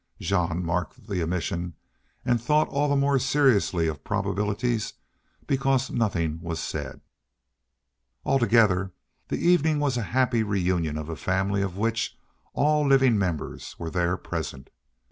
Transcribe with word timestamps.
Jean 0.19 0.65
marked 0.65 1.07
the 1.07 1.21
omission 1.21 1.75
and 2.25 2.41
thought 2.41 2.67
all 2.69 2.89
the 2.89 2.95
more 2.95 3.19
seriously 3.19 3.85
of 3.87 4.03
probabilities 4.03 4.93
because 5.45 5.91
nothing 5.91 6.39
was 6.41 6.59
said. 6.59 7.01
Altogether 8.25 8.93
the 9.27 9.37
evening 9.37 9.79
was 9.79 9.97
a 9.97 10.01
happy 10.17 10.41
reunion 10.41 10.97
of 10.97 11.07
a 11.07 11.15
family 11.15 11.61
of 11.61 11.77
which 11.77 12.17
all 12.53 12.83
living 12.87 13.15
members 13.19 13.75
were 13.77 13.91
there 13.91 14.17
present. 14.17 14.71